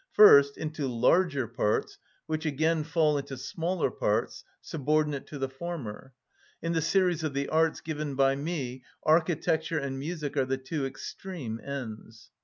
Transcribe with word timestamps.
First, 0.13 0.57
into 0.57 0.87
larger 0.87 1.47
parts, 1.47 1.99
which 2.25 2.43
again 2.43 2.83
fall 2.83 3.19
into 3.19 3.37
smaller 3.37 3.91
parts, 3.91 4.43
subordinate 4.59 5.27
to 5.27 5.37
the 5.37 5.47
former. 5.47 6.15
In 6.59 6.71
the 6.73 6.81
series 6.81 7.23
of 7.23 7.35
the 7.35 7.49
arts 7.49 7.81
given 7.81 8.15
by 8.15 8.35
me 8.35 8.83
architecture 9.03 9.77
and 9.77 9.99
music 9.99 10.35
are 10.35 10.45
the 10.45 10.57
two 10.57 10.87
extreme 10.87 11.61
ends. 11.63 12.31